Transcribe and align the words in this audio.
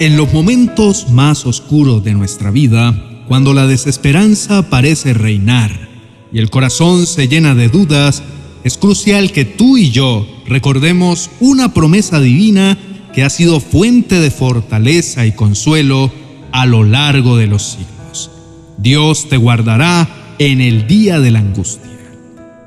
En 0.01 0.17
los 0.17 0.33
momentos 0.35 1.09
más 1.11 1.47
oscuros 1.47 2.03
de 2.03 2.15
nuestra 2.15 2.51
vida, 2.51 3.01
cuando 3.29 3.55
la 3.55 3.69
desesperanza 3.69 4.69
parece 4.69 5.15
reinar 5.15 5.71
y 6.33 6.41
el 6.41 6.51
corazón 6.51 7.07
se 7.07 7.29
llena 7.29 7.55
de 7.55 7.69
dudas, 7.69 8.25
es 8.65 8.77
crucial 8.77 9.31
que 9.31 9.45
tú 9.45 9.77
y 9.77 9.93
yo 9.93 10.27
recordemos 10.47 11.31
una 11.39 11.73
promesa 11.75 12.19
divina 12.19 12.77
que 13.15 13.23
ha 13.23 13.31
sido 13.31 13.61
fuente 13.61 14.19
de 14.19 14.33
fortaleza 14.33 15.27
y 15.27 15.33
consuelo 15.33 16.11
a 16.51 16.67
lo 16.67 16.83
largo 16.83 17.37
de 17.37 17.47
los 17.47 17.63
siglos. 17.63 18.33
Dios 18.79 19.29
te 19.29 19.37
guardará 19.37 20.16
en 20.39 20.61
el 20.61 20.87
día 20.87 21.21
de 21.21 21.31
la 21.31 21.41
angustia. 21.41 21.91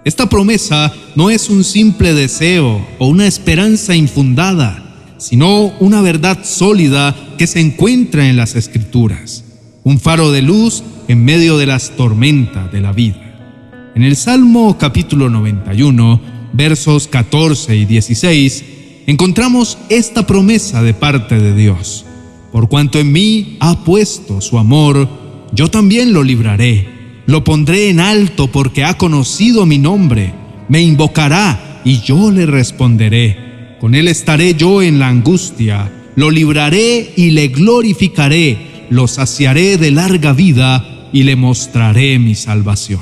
Esta 0.06 0.30
promesa 0.30 0.94
no 1.16 1.30
es 1.30 1.50
un 1.50 1.64
simple 1.64 2.14
deseo 2.14 2.86
o 3.00 3.08
una 3.08 3.28
esperanza 3.28 3.96
infundada, 3.96 5.16
sino 5.18 5.74
una 5.80 6.02
verdad 6.02 6.40
sólida 6.44 7.16
que 7.38 7.48
se 7.48 7.60
encuentra 7.60 8.30
en 8.30 8.38
las 8.38 8.56
escrituras, 8.56 9.44
un 9.84 10.00
faro 10.00 10.32
de 10.32 10.42
luz 10.42 10.84
en 11.08 11.24
medio 11.26 11.58
de 11.58 11.66
las 11.66 11.92
tormentas 11.92 12.72
de 12.72 12.82
la 12.82 12.94
vida. 12.94 13.92
En 13.96 14.04
el 14.04 14.16
Salmo 14.16 14.78
capítulo 14.78 15.30
91, 15.30 16.22
versos 16.54 17.08
14 17.08 17.76
y 17.76 17.86
16, 17.86 18.64
encontramos 19.08 19.78
esta 19.90 20.26
promesa 20.26 20.82
de 20.82 20.94
parte 20.94 21.40
de 21.40 21.56
Dios. 21.56 22.06
Por 22.52 22.70
cuanto 22.70 23.00
en 23.00 23.12
mí 23.12 23.58
ha 23.60 23.84
puesto 23.84 24.42
su 24.42 24.58
amor, 24.58 25.10
yo 25.52 25.70
también 25.70 26.14
lo 26.14 26.24
libraré. 26.24 26.99
Lo 27.26 27.44
pondré 27.44 27.90
en 27.90 28.00
alto 28.00 28.48
porque 28.48 28.84
ha 28.84 28.98
conocido 28.98 29.66
mi 29.66 29.78
nombre. 29.78 30.34
Me 30.68 30.82
invocará 30.82 31.82
y 31.86 32.02
yo 32.02 32.32
le 32.32 32.46
responderé. 32.46 33.78
Con 33.80 33.96
él 33.96 34.08
estaré 34.08 34.56
yo 34.56 34.82
en 34.82 35.00
la 35.00 35.08
angustia. 35.08 35.92
Lo 36.16 36.32
libraré 36.32 37.14
y 37.16 37.32
le 37.32 37.48
glorificaré. 37.50 38.86
Lo 38.90 39.08
saciaré 39.08 39.78
de 39.78 39.92
larga 39.92 40.34
vida 40.34 41.10
y 41.14 41.24
le 41.24 41.36
mostraré 41.36 42.20
mi 42.20 42.36
salvación. 42.36 43.02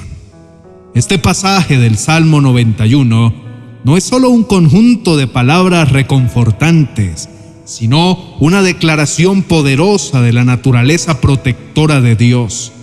Este 0.93 1.17
pasaje 1.17 1.77
del 1.77 1.97
Salmo 1.97 2.41
91 2.41 3.33
no 3.83 3.97
es 3.97 4.03
solo 4.03 4.29
un 4.29 4.43
conjunto 4.43 5.15
de 5.15 5.27
palabras 5.27 5.91
reconfortantes, 5.91 7.29
sino 7.65 8.35
una 8.39 8.61
declaración 8.61 9.43
poderosa 9.43 10.21
de 10.21 10.33
la 10.33 10.43
naturaleza 10.43 11.21
protectora 11.21 12.01
de 12.01 12.15
Dios. 12.15 12.73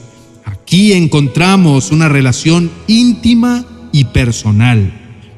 Aquí 0.64 0.94
encontramos 0.94 1.90
una 1.90 2.08
relación 2.08 2.70
íntima 2.86 3.66
y 3.92 4.06
personal. 4.06 4.94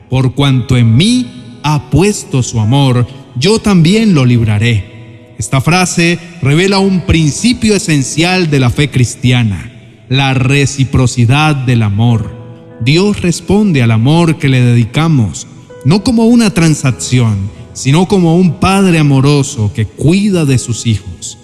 Por 0.09 0.37
cuanto 0.37 0.77
en 0.77 0.97
mí 0.97 1.59
ha 1.65 1.91
puesto 1.91 2.45
su 2.45 2.61
amor, 2.61 3.09
yo 3.35 3.59
también 3.59 4.15
lo 4.15 4.25
libraré. 4.25 5.35
Esta 5.37 5.61
frase 5.61 6.21
revela 6.43 6.79
un 6.79 7.01
principio 7.01 7.75
esencial 7.75 8.51
de 8.51 8.61
la 8.61 8.71
fe 8.71 8.89
cristiana, 8.89 9.73
la 10.09 10.33
reciprocidad 10.33 11.57
del 11.57 11.83
amor. 11.83 12.33
Dios 12.81 13.21
responde 13.21 13.83
al 13.83 13.91
amor 13.91 14.39
que 14.39 14.49
le 14.49 14.61
dedicamos, 14.61 15.49
no 15.85 16.05
como 16.05 16.27
una 16.27 16.51
transacción, 16.51 17.51
sino 17.73 18.07
como 18.07 18.37
un 18.37 18.61
padre 18.61 19.01
amoroso 19.01 19.73
que 19.75 19.87
cuida 19.87 20.45
de 20.45 20.59
sus 20.59 20.87
hijos. 20.87 21.37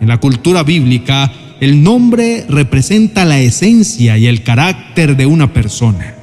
En 0.00 0.08
la 0.08 0.18
cultura 0.18 0.64
bíblica, 0.64 1.32
el 1.60 1.82
nombre 1.82 2.46
representa 2.48 3.26
la 3.26 3.38
esencia 3.38 4.16
y 4.16 4.26
el 4.26 4.42
carácter 4.42 5.16
de 5.16 5.26
una 5.26 5.52
persona. 5.52 6.14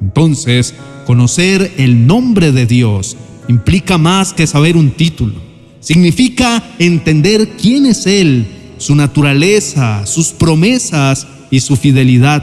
Entonces, 0.00 0.74
conocer 1.06 1.72
el 1.78 2.06
nombre 2.06 2.52
de 2.52 2.66
Dios 2.66 3.16
implica 3.48 3.96
más 3.96 4.34
que 4.34 4.46
saber 4.46 4.76
un 4.76 4.90
título. 4.90 5.34
Significa 5.80 6.62
entender 6.78 7.56
quién 7.60 7.86
es 7.86 8.06
Él, 8.06 8.46
su 8.76 8.94
naturaleza, 8.94 10.04
sus 10.04 10.28
promesas 10.28 11.26
y 11.50 11.60
su 11.60 11.76
fidelidad. 11.76 12.42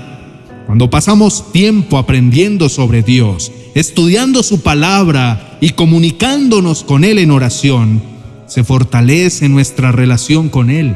Cuando 0.66 0.90
pasamos 0.90 1.52
tiempo 1.52 2.00
aprendiendo 2.00 2.70
sobre 2.70 3.04
Dios, 3.04 3.52
estudiando 3.76 4.42
su 4.42 4.62
palabra 4.62 5.58
y 5.62 5.72
comunicándonos 5.72 6.84
con 6.84 7.04
Él 7.04 7.20
en 7.20 7.30
oración, 7.30 8.02
se 8.48 8.64
fortalece 8.64 9.48
nuestra 9.48 9.92
relación 9.92 10.50
con 10.50 10.72
Él. 10.72 10.96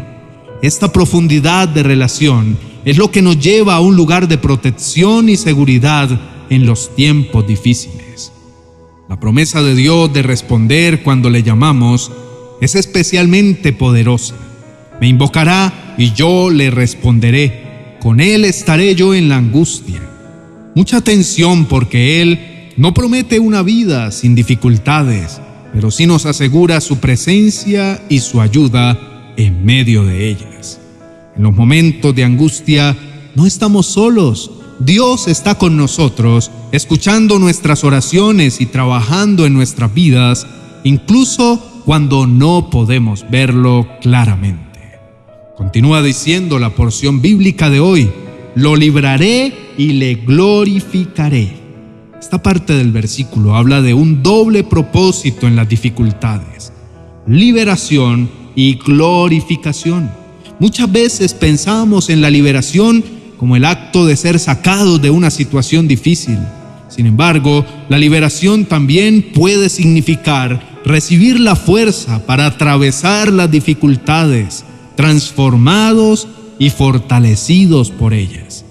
Esta 0.61 0.91
profundidad 0.91 1.67
de 1.67 1.83
relación 1.83 2.57
es 2.85 2.97
lo 2.97 3.11
que 3.11 3.21
nos 3.21 3.39
lleva 3.39 3.75
a 3.75 3.81
un 3.81 3.95
lugar 3.95 4.27
de 4.27 4.37
protección 4.37 5.29
y 5.29 5.37
seguridad 5.37 6.09
en 6.49 6.65
los 6.65 6.95
tiempos 6.95 7.45
difíciles. 7.45 8.31
La 9.09 9.19
promesa 9.19 9.61
de 9.61 9.75
Dios 9.75 10.11
de 10.13 10.21
responder 10.21 11.03
cuando 11.03 11.29
le 11.29 11.43
llamamos 11.43 12.11
es 12.61 12.75
especialmente 12.75 13.73
poderosa. 13.73 14.35
Me 15.01 15.07
invocará 15.07 15.95
y 15.97 16.13
yo 16.13 16.49
le 16.49 16.71
responderé 16.71 17.65
con 18.05 18.19
Él 18.19 18.45
estaré 18.45 18.93
yo 18.93 19.15
en 19.15 19.29
la 19.29 19.37
angustia. 19.37 19.99
Mucha 20.75 20.97
atención 20.97 21.65
porque 21.65 22.21
Él 22.21 22.71
no 22.77 22.93
promete 22.93 23.39
una 23.39 23.63
vida 23.63 24.11
sin 24.11 24.35
dificultades, 24.35 25.41
pero 25.73 25.89
sí 25.89 26.05
nos 26.05 26.27
asegura 26.27 26.81
su 26.81 26.97
presencia 26.97 27.99
y 28.07 28.19
su 28.19 28.41
ayuda 28.41 29.14
en 29.37 29.65
medio 29.65 30.03
de 30.03 30.29
ellas. 30.29 30.79
En 31.35 31.43
los 31.43 31.55
momentos 31.55 32.15
de 32.15 32.23
angustia 32.23 32.95
no 33.35 33.45
estamos 33.45 33.85
solos. 33.85 34.51
Dios 34.79 35.27
está 35.27 35.55
con 35.55 35.77
nosotros, 35.77 36.51
escuchando 36.71 37.39
nuestras 37.39 37.83
oraciones 37.83 38.59
y 38.61 38.65
trabajando 38.65 39.45
en 39.45 39.53
nuestras 39.53 39.93
vidas, 39.93 40.47
incluso 40.83 41.81
cuando 41.85 42.27
no 42.27 42.69
podemos 42.69 43.25
verlo 43.29 43.87
claramente. 44.01 44.79
Continúa 45.57 46.01
diciendo 46.01 46.59
la 46.59 46.71
porción 46.71 47.21
bíblica 47.21 47.69
de 47.69 47.79
hoy, 47.79 48.09
lo 48.55 48.75
libraré 48.75 49.53
y 49.77 49.93
le 49.93 50.15
glorificaré. 50.15 51.53
Esta 52.19 52.41
parte 52.41 52.73
del 52.73 52.91
versículo 52.91 53.55
habla 53.55 53.81
de 53.81 53.93
un 53.93 54.23
doble 54.23 54.63
propósito 54.63 55.47
en 55.47 55.55
las 55.55 55.69
dificultades, 55.69 56.73
liberación 57.27 58.29
y 58.55 58.75
glorificación. 58.75 60.09
Muchas 60.59 60.91
veces 60.91 61.33
pensamos 61.33 62.09
en 62.09 62.21
la 62.21 62.29
liberación 62.29 63.03
como 63.37 63.55
el 63.55 63.65
acto 63.65 64.05
de 64.05 64.15
ser 64.15 64.39
sacados 64.39 65.01
de 65.01 65.09
una 65.09 65.29
situación 65.29 65.87
difícil. 65.87 66.39
Sin 66.87 67.05
embargo, 67.05 67.65
la 67.89 67.97
liberación 67.97 68.65
también 68.65 69.31
puede 69.33 69.69
significar 69.69 70.79
recibir 70.85 71.39
la 71.39 71.55
fuerza 71.55 72.25
para 72.25 72.45
atravesar 72.45 73.33
las 73.33 73.51
dificultades, 73.51 74.63
transformados 74.95 76.27
y 76.57 76.69
fortalecidos 76.69 77.91
por 77.91 78.13
ellas. 78.13 78.63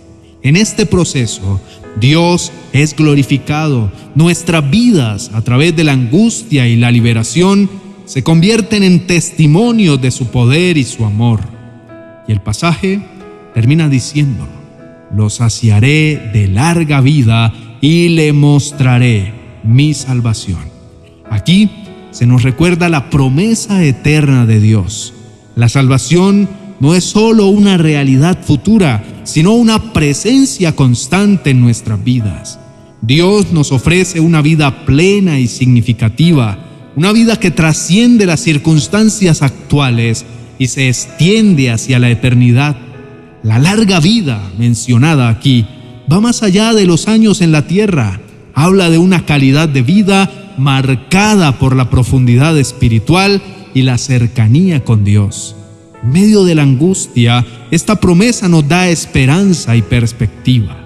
En 0.43 0.57
este 0.57 0.87
proceso, 0.87 1.61
Dios 2.01 2.53
es 2.73 2.97
glorificado. 2.97 3.91
Nuestras 4.15 4.69
vidas, 4.71 5.31
a 5.35 5.43
través 5.43 5.77
de 5.77 5.85
la 5.85 5.93
angustia 5.93 6.67
y 6.67 6.77
la 6.77 6.91
liberación, 6.91 7.69
se 8.05 8.23
convierten 8.23 8.83
en 8.83 9.07
testimonios 9.07 10.01
de 10.01 10.11
su 10.11 10.27
poder 10.29 10.77
y 10.77 10.85
su 10.85 11.05
amor. 11.05 11.41
Y 12.29 12.33
el 12.33 12.41
pasaje 12.41 13.01
termina 13.55 13.89
diciendo, 13.89 14.47
lo 15.15 15.31
saciaré 15.31 16.31
de 16.33 16.49
larga 16.49 17.01
vida 17.01 17.53
y 17.81 18.09
le 18.09 18.33
mostraré 18.33 19.33
mi 19.63 19.95
salvación. 19.95 20.61
Aquí 21.31 21.71
se 22.11 22.27
nos 22.27 22.43
recuerda 22.43 22.89
la 22.89 23.11
promesa 23.11 23.85
eterna 23.85 24.47
de 24.47 24.61
Dios 24.61 25.15
la 25.57 25.69
salvación 25.69 26.49
no 26.81 26.95
es 26.95 27.05
solo 27.05 27.47
una 27.47 27.77
realidad 27.77 28.43
futura, 28.45 29.05
sino 29.23 29.53
una 29.53 29.93
presencia 29.93 30.75
constante 30.75 31.51
en 31.51 31.61
nuestras 31.61 32.03
vidas. 32.03 32.59
Dios 33.03 33.53
nos 33.53 33.71
ofrece 33.71 34.19
una 34.19 34.43
vida 34.43 34.85
plena 34.85 35.39
y 35.39 35.47
significativa, 35.47 36.64
una 36.97 37.13
vida 37.13 37.39
que 37.39 37.51
trasciende 37.51 38.27
las 38.27 38.41
circunstancias 38.41 39.43
actuales 39.43 40.25
y 40.59 40.69
se 40.69 40.89
extiende 40.89 41.71
hacia 41.71 41.99
la 41.99 42.11
eternidad. 42.11 42.77
La 43.43 43.59
larga 43.59 44.01
vida 44.01 44.41
mencionada 44.59 45.29
aquí 45.29 45.67
va 46.11 46.21
más 46.21 46.43
allá 46.43 46.73
de 46.73 46.87
los 46.87 47.09
años 47.09 47.41
en 47.41 47.53
la 47.53 47.67
tierra. 47.67 48.21
Habla 48.55 48.91
de 48.91 48.99
una 48.99 49.27
calidad 49.27 49.69
de 49.69 49.83
vida 49.83 50.31
marcada 50.57 51.59
por 51.59 51.75
la 51.75 51.91
profundidad 51.91 52.57
espiritual 52.57 53.43
y 53.75 53.83
la 53.83 53.99
cercanía 53.99 54.85
con 54.85 55.05
Dios. 55.05 55.57
En 56.03 56.13
medio 56.13 56.45
de 56.45 56.55
la 56.55 56.63
angustia, 56.63 57.45
esta 57.71 57.97
promesa 57.97 58.49
nos 58.49 58.69
da 58.69 58.89
esperanza 58.89 59.75
y 59.75 59.83
perspectiva. 59.83 60.79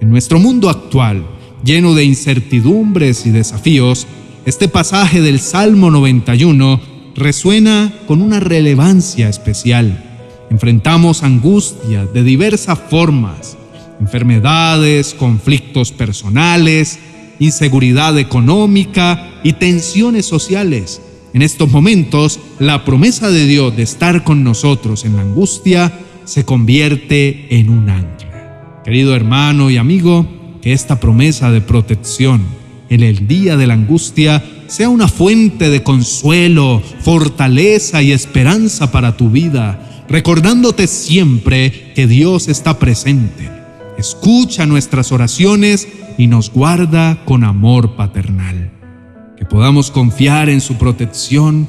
En 0.00 0.10
nuestro 0.10 0.38
mundo 0.38 0.70
actual, 0.70 1.26
lleno 1.64 1.94
de 1.94 2.04
incertidumbres 2.04 3.26
y 3.26 3.30
desafíos, 3.30 4.06
este 4.46 4.68
pasaje 4.68 5.22
del 5.22 5.40
Salmo 5.40 5.90
91 5.90 6.80
resuena 7.14 7.92
con 8.06 8.20
una 8.20 8.40
relevancia 8.40 9.28
especial. 9.28 10.26
Enfrentamos 10.50 11.22
angustia 11.22 12.04
de 12.04 12.22
diversas 12.22 12.78
formas, 12.90 13.56
enfermedades, 14.00 15.14
conflictos 15.14 15.92
personales, 15.92 16.98
inseguridad 17.38 18.18
económica 18.18 19.30
y 19.42 19.54
tensiones 19.54 20.26
sociales. 20.26 21.00
En 21.32 21.40
estos 21.40 21.70
momentos, 21.70 22.38
la 22.58 22.84
promesa 22.84 23.30
de 23.30 23.46
Dios 23.46 23.74
de 23.74 23.82
estar 23.82 24.24
con 24.24 24.44
nosotros 24.44 25.06
en 25.06 25.16
la 25.16 25.22
angustia 25.22 25.90
se 26.24 26.44
convierte 26.44 27.46
en 27.58 27.70
un 27.70 27.88
ancla. 27.88 28.82
Querido 28.84 29.16
hermano 29.16 29.70
y 29.70 29.78
amigo, 29.78 30.26
que 30.60 30.74
esta 30.74 31.00
promesa 31.00 31.50
de 31.50 31.62
protección 31.62 32.42
en 32.88 33.02
el 33.02 33.26
día 33.26 33.56
de 33.56 33.66
la 33.66 33.74
angustia 33.74 34.44
sea 34.66 34.88
una 34.88 35.08
fuente 35.08 35.70
de 35.70 35.82
consuelo, 35.82 36.82
fortaleza 37.00 38.02
y 38.02 38.12
esperanza 38.12 38.92
para 38.92 39.16
tu 39.16 39.30
vida, 39.30 40.04
recordándote 40.08 40.86
siempre 40.86 41.92
que 41.94 42.06
Dios 42.06 42.48
está 42.48 42.78
presente, 42.78 43.50
escucha 43.98 44.66
nuestras 44.66 45.12
oraciones 45.12 45.88
y 46.18 46.26
nos 46.26 46.50
guarda 46.50 47.24
con 47.24 47.44
amor 47.44 47.96
paternal 47.96 48.70
que 49.36 49.44
podamos 49.44 49.90
confiar 49.90 50.48
en 50.48 50.60
su 50.60 50.76
protección 50.76 51.66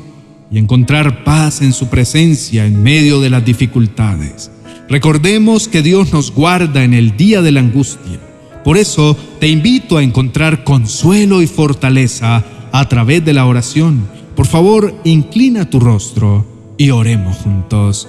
y 0.51 0.59
encontrar 0.59 1.23
paz 1.23 1.61
en 1.61 1.73
su 1.73 1.87
presencia 1.87 2.65
en 2.65 2.83
medio 2.83 3.19
de 3.19 3.29
las 3.29 3.43
dificultades. 3.43 4.51
Recordemos 4.87 5.67
que 5.67 5.81
Dios 5.81 6.13
nos 6.13 6.31
guarda 6.31 6.83
en 6.83 6.93
el 6.93 7.17
día 7.17 7.41
de 7.41 7.51
la 7.51 7.61
angustia. 7.61 8.19
Por 8.65 8.79
eso 8.79 9.15
te 9.39 9.47
invito 9.47 9.97
a 9.97 10.03
encontrar 10.03 10.63
consuelo 10.63 11.43
y 11.43 11.47
fortaleza 11.47 12.43
a 12.71 12.89
través 12.89 13.23
de 13.23 13.31
la 13.31 13.45
oración. 13.45 14.07
Por 14.35 14.47
favor, 14.47 14.93
inclina 15.03 15.69
tu 15.69 15.79
rostro 15.79 16.73
y 16.75 16.89
oremos 16.89 17.37
juntos. 17.37 18.07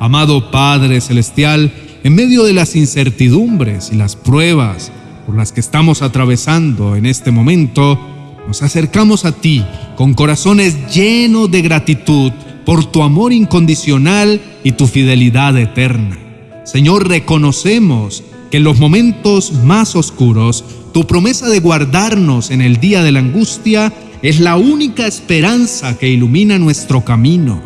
Amado 0.00 0.50
Padre 0.50 1.02
Celestial, 1.02 1.70
en 2.02 2.14
medio 2.14 2.44
de 2.44 2.54
las 2.54 2.74
incertidumbres 2.74 3.90
y 3.92 3.96
las 3.96 4.16
pruebas 4.16 4.90
por 5.26 5.36
las 5.36 5.52
que 5.52 5.60
estamos 5.60 6.00
atravesando 6.00 6.96
en 6.96 7.04
este 7.04 7.30
momento, 7.30 8.00
nos 8.46 8.62
acercamos 8.62 9.26
a 9.26 9.32
ti 9.32 9.62
con 9.94 10.14
corazones 10.14 10.90
llenos 10.90 11.50
de 11.50 11.60
gratitud 11.60 12.32
por 12.64 12.86
tu 12.86 13.02
amor 13.02 13.34
incondicional 13.34 14.40
y 14.64 14.72
tu 14.72 14.86
fidelidad 14.86 15.58
eterna. 15.58 16.18
Señor, 16.64 17.08
reconocemos 17.08 18.24
que 18.50 18.58
en 18.58 18.64
los 18.64 18.78
momentos 18.78 19.52
más 19.52 19.96
oscuros, 19.96 20.64
tu 20.92 21.06
promesa 21.06 21.48
de 21.48 21.60
guardarnos 21.60 22.50
en 22.50 22.60
el 22.60 22.78
día 22.78 23.02
de 23.02 23.12
la 23.12 23.20
angustia 23.20 23.92
es 24.22 24.40
la 24.40 24.56
única 24.56 25.06
esperanza 25.06 25.96
que 25.98 26.08
ilumina 26.08 26.58
nuestro 26.58 27.04
camino. 27.04 27.62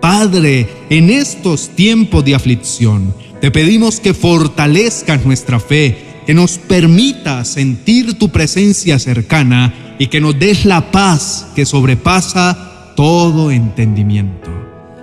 Padre, 0.00 0.68
en 0.90 1.10
estos 1.10 1.70
tiempos 1.70 2.24
de 2.24 2.34
aflicción, 2.34 3.14
te 3.40 3.50
pedimos 3.50 4.00
que 4.00 4.14
fortalezcas 4.14 5.24
nuestra 5.24 5.60
fe, 5.60 5.96
que 6.26 6.34
nos 6.34 6.58
permita 6.58 7.44
sentir 7.44 8.18
tu 8.18 8.30
presencia 8.30 8.98
cercana 8.98 9.96
y 9.98 10.06
que 10.06 10.20
nos 10.20 10.38
des 10.38 10.64
la 10.64 10.90
paz 10.90 11.48
que 11.54 11.66
sobrepasa 11.66 12.94
todo 12.96 13.50
entendimiento. 13.50 14.50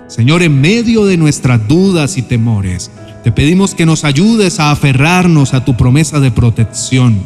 Señor, 0.08 0.42
en 0.42 0.60
medio 0.60 1.06
de 1.06 1.16
nuestras 1.16 1.68
dudas 1.68 2.16
y 2.16 2.22
temores, 2.22 2.90
te 3.22 3.32
pedimos 3.32 3.74
que 3.74 3.84
nos 3.84 4.04
ayudes 4.04 4.60
a 4.60 4.70
aferrarnos 4.70 5.52
a 5.52 5.64
tu 5.64 5.76
promesa 5.76 6.20
de 6.20 6.30
protección. 6.30 7.18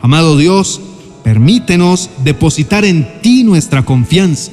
Amado 0.00 0.38
Dios, 0.38 0.80
permítenos 1.22 2.08
depositar 2.24 2.84
en 2.84 3.20
ti 3.20 3.44
nuestra 3.44 3.84
confianza, 3.84 4.52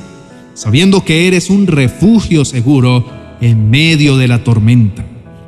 sabiendo 0.55 1.05
que 1.05 1.27
eres 1.27 1.49
un 1.49 1.67
refugio 1.67 2.43
seguro 2.43 3.05
en 3.39 3.69
medio 3.69 4.17
de 4.17 4.27
la 4.27 4.43
tormenta. 4.43 5.05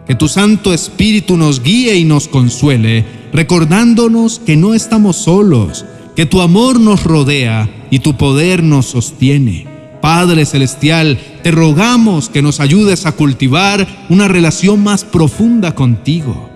Que 0.08 0.16
tu 0.16 0.28
Santo 0.28 0.74
Espíritu 0.74 1.36
nos 1.36 1.62
guíe 1.62 1.96
y 1.96 2.06
nos 2.06 2.30
consuele, 2.30 3.06
recordándonos 3.34 4.40
que 4.40 4.56
no 4.56 4.74
estamos 4.74 5.18
solos, 5.18 5.86
que 6.16 6.26
tu 6.26 6.42
amor 6.42 6.80
nos 6.80 7.04
rodea 7.04 7.70
y 7.92 8.00
tu 8.00 8.16
poder 8.16 8.64
nos 8.64 8.86
sostiene. 8.86 9.71
Padre 10.02 10.46
Celestial, 10.46 11.20
te 11.44 11.52
rogamos 11.52 12.30
que 12.30 12.42
nos 12.42 12.60
ayudes 12.60 13.06
a 13.06 13.12
cultivar 13.12 13.88
una 14.10 14.28
relación 14.28 14.84
más 14.84 15.04
profunda 15.04 15.76
contigo. 15.76 16.50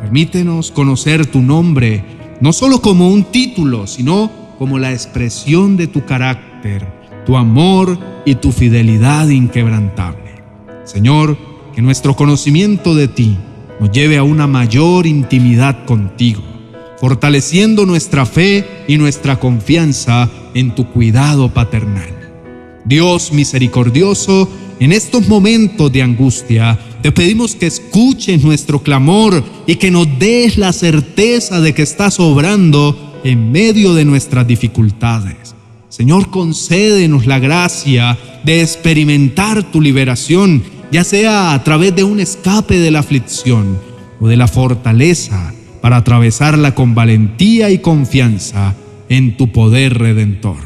Permítenos 0.00 0.70
conocer 0.70 1.26
tu 1.26 1.40
nombre, 1.40 2.04
no 2.40 2.52
solo 2.52 2.80
como 2.82 3.08
un 3.08 3.24
título, 3.24 3.86
sino 3.86 4.30
como 4.58 4.78
la 4.78 4.92
expresión 4.92 5.76
de 5.76 5.86
tu 5.86 6.04
carácter, 6.04 6.86
tu 7.24 7.36
amor 7.36 7.98
y 8.24 8.34
tu 8.34 8.52
fidelidad 8.52 9.28
inquebrantable. 9.28 10.42
Señor, 10.84 11.38
que 11.74 11.82
nuestro 11.82 12.14
conocimiento 12.14 12.94
de 12.94 13.08
ti 13.08 13.36
nos 13.80 13.90
lleve 13.90 14.18
a 14.18 14.22
una 14.22 14.46
mayor 14.46 15.06
intimidad 15.06 15.86
contigo 15.86 16.42
fortaleciendo 17.00 17.86
nuestra 17.86 18.26
fe 18.26 18.84
y 18.86 18.98
nuestra 18.98 19.40
confianza 19.40 20.28
en 20.52 20.74
tu 20.74 20.86
cuidado 20.90 21.48
paternal. 21.48 22.19
Dios 22.84 23.32
misericordioso, 23.32 24.48
en 24.78 24.92
estos 24.92 25.28
momentos 25.28 25.92
de 25.92 26.02
angustia, 26.02 26.78
te 27.02 27.12
pedimos 27.12 27.54
que 27.54 27.66
escuches 27.66 28.42
nuestro 28.42 28.82
clamor 28.82 29.44
y 29.66 29.76
que 29.76 29.90
nos 29.90 30.06
des 30.18 30.58
la 30.58 30.72
certeza 30.72 31.60
de 31.60 31.74
que 31.74 31.82
estás 31.82 32.20
obrando 32.20 33.20
en 33.24 33.52
medio 33.52 33.94
de 33.94 34.04
nuestras 34.04 34.46
dificultades. 34.46 35.54
Señor, 35.88 36.30
concédenos 36.30 37.26
la 37.26 37.38
gracia 37.38 38.18
de 38.44 38.62
experimentar 38.62 39.70
tu 39.70 39.80
liberación, 39.80 40.62
ya 40.92 41.04
sea 41.04 41.52
a 41.52 41.64
través 41.64 41.94
de 41.94 42.04
un 42.04 42.20
escape 42.20 42.78
de 42.78 42.90
la 42.90 43.00
aflicción 43.00 43.78
o 44.20 44.28
de 44.28 44.36
la 44.36 44.48
fortaleza 44.48 45.52
para 45.80 45.96
atravesarla 45.96 46.74
con 46.74 46.94
valentía 46.94 47.70
y 47.70 47.78
confianza 47.78 48.74
en 49.08 49.36
tu 49.36 49.50
poder 49.52 49.98
redentor. 49.98 50.58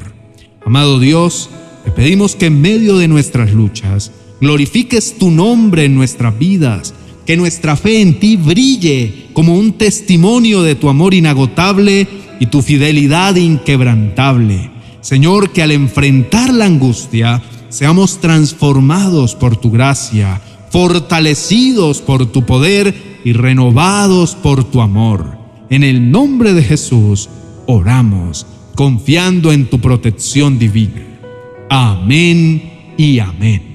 Amado 0.65 0.99
Dios, 0.99 1.51
te 1.85 1.91
pedimos 1.91 2.35
que 2.35 2.47
en 2.47 2.61
medio 2.61 2.97
de 2.97 3.09
nuestras 3.09 3.53
luchas 3.53 4.11
glorifiques 4.41 5.17
tu 5.19 5.31
nombre 5.31 5.85
en 5.85 5.95
nuestras 5.95 6.39
vidas, 6.39 6.95
que 7.27 7.37
nuestra 7.37 7.77
fe 7.77 8.01
en 8.01 8.19
ti 8.19 8.37
brille 8.37 9.27
como 9.33 9.57
un 9.57 9.73
testimonio 9.73 10.63
de 10.63 10.75
tu 10.75 10.89
amor 10.89 11.15
inagotable 11.15 12.07
y 12.41 12.47
tu 12.47 12.63
fidelidad 12.63 13.37
inquebrantable. 13.37 14.71
Señor, 15.01 15.51
que 15.51 15.63
al 15.63 15.73
enfrentar 15.73 16.53
la 16.53 16.67
angustia 16.67 17.43
seamos 17.69 18.21
transformados 18.21 19.35
por 19.35 19.57
tu 19.57 19.71
gracia, 19.71 20.41
fortalecidos 20.71 22.01
por 22.01 22.27
tu 22.27 22.47
poder 22.47 22.95
y 23.25 23.33
renovados 23.33 24.35
por 24.35 24.65
tu 24.65 24.81
amor. 24.81 25.37
En 25.71 25.83
el 25.83 26.11
nombre 26.11 26.55
de 26.55 26.63
Jesús 26.63 27.29
oramos, 27.67 28.47
confiando 28.75 29.53
en 29.53 29.69
tu 29.69 29.81
protección 29.81 30.59
divina. 30.59 31.14
Amén 31.71 32.95
y 32.97 33.19
amén. 33.19 33.75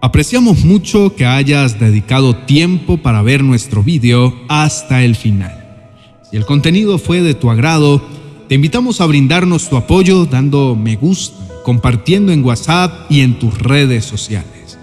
Apreciamos 0.00 0.64
mucho 0.64 1.14
que 1.16 1.26
hayas 1.26 1.80
dedicado 1.80 2.36
tiempo 2.36 2.98
para 2.98 3.22
ver 3.22 3.42
nuestro 3.42 3.82
vídeo 3.82 4.34
hasta 4.48 5.02
el 5.02 5.16
final. 5.16 5.88
Si 6.30 6.36
el 6.36 6.44
contenido 6.44 6.98
fue 6.98 7.22
de 7.22 7.34
tu 7.34 7.50
agrado, 7.50 8.02
te 8.48 8.54
invitamos 8.54 9.00
a 9.00 9.06
brindarnos 9.06 9.68
tu 9.68 9.76
apoyo 9.76 10.26
dando 10.26 10.76
me 10.76 10.96
gusta, 10.96 11.36
compartiendo 11.64 12.32
en 12.32 12.44
WhatsApp 12.44 13.10
y 13.10 13.22
en 13.22 13.38
tus 13.38 13.58
redes 13.58 14.04
sociales. 14.04 14.78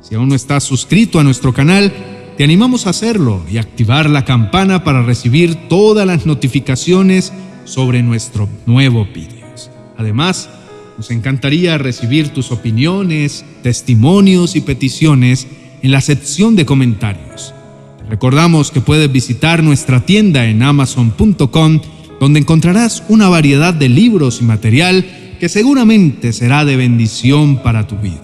Si 0.00 0.14
aún 0.14 0.28
no 0.28 0.34
estás 0.34 0.64
suscrito 0.64 1.18
a 1.18 1.24
nuestro 1.24 1.52
canal, 1.52 1.92
te 2.36 2.44
animamos 2.44 2.86
a 2.86 2.90
hacerlo 2.90 3.42
y 3.50 3.58
activar 3.58 4.08
la 4.08 4.24
campana 4.24 4.84
para 4.84 5.02
recibir 5.02 5.68
todas 5.68 6.06
las 6.06 6.24
notificaciones 6.26 7.32
sobre 7.64 8.02
nuestros 8.02 8.48
nuevos 8.66 9.12
vídeos. 9.12 9.70
Además, 9.96 10.48
nos 10.98 11.12
encantaría 11.12 11.78
recibir 11.78 12.30
tus 12.30 12.50
opiniones, 12.50 13.44
testimonios 13.62 14.56
y 14.56 14.60
peticiones 14.60 15.46
en 15.80 15.92
la 15.92 16.00
sección 16.00 16.56
de 16.56 16.66
comentarios. 16.66 17.54
Recordamos 18.10 18.72
que 18.72 18.80
puedes 18.80 19.10
visitar 19.10 19.62
nuestra 19.62 20.04
tienda 20.04 20.46
en 20.46 20.60
amazon.com 20.62 21.80
donde 22.18 22.40
encontrarás 22.40 23.04
una 23.08 23.28
variedad 23.28 23.72
de 23.72 23.88
libros 23.88 24.40
y 24.40 24.44
material 24.44 25.06
que 25.38 25.48
seguramente 25.48 26.32
será 26.32 26.64
de 26.64 26.74
bendición 26.74 27.62
para 27.62 27.86
tu 27.86 27.96
vida. 27.96 28.20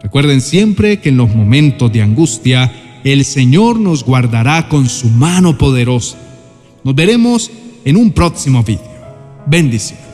Recuerden 0.00 0.40
siempre 0.40 1.00
que 1.00 1.08
en 1.08 1.16
los 1.16 1.34
momentos 1.34 1.92
de 1.92 2.02
angustia, 2.02 3.00
el 3.02 3.24
Señor 3.24 3.80
nos 3.80 4.04
guardará 4.04 4.68
con 4.68 4.88
su 4.88 5.08
mano 5.08 5.58
poderosa. 5.58 6.16
Nos 6.84 6.94
veremos 6.94 7.50
en 7.84 7.96
un 7.96 8.12
próximo 8.12 8.62
vídeo. 8.62 8.84
Bendiciones. 9.46 10.13